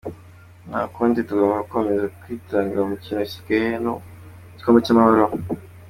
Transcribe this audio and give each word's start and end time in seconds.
Nta 0.69 0.81
kundi 0.93 1.17
tugomba 1.27 1.61
gukomeza 1.63 2.05
twitanga 2.19 2.75
mu 2.81 2.89
mikino 2.93 3.19
isigaye 3.27 3.69
no 3.85 3.93
mu 3.97 3.97
gikombe 4.55 4.79
cy’Amahoro. 4.85 5.25